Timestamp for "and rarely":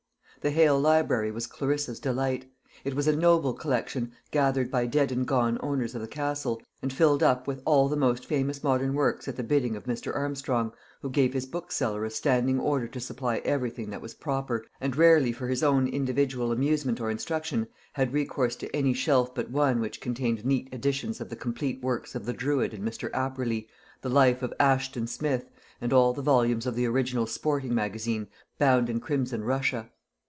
14.79-15.31